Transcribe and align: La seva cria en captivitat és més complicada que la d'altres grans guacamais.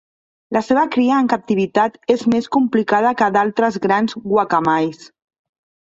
La 0.55 0.61
seva 0.67 0.85
cria 0.95 1.19
en 1.23 1.29
captivitat 1.33 2.01
és 2.15 2.25
més 2.35 2.49
complicada 2.59 3.13
que 3.23 3.31
la 3.31 3.39
d'altres 3.39 3.81
grans 3.87 4.21
guacamais. 4.35 5.11